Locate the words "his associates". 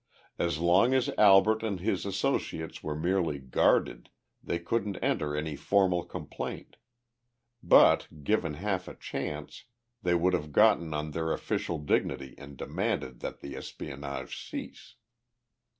1.79-2.81